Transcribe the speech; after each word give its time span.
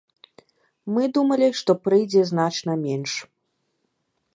Мы 0.95 1.03
думалі, 1.19 1.49
што 1.61 1.71
прыйдзе 1.85 2.21
значна 2.33 2.73
менш. 2.89 3.11